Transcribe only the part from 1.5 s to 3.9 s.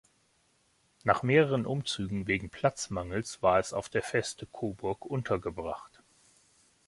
Umzügen wegen Platzmangels war es auf